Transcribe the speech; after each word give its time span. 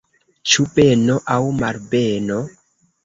Ĉu 0.53 0.63
beno 0.79 1.17
aŭ 1.35 1.39
malbeno? 1.59 2.39